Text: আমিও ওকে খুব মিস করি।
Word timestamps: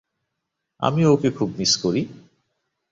আমিও 0.81 1.09
ওকে 1.13 1.29
খুব 1.31 1.49
মিস 1.57 1.73
করি। 1.83 2.01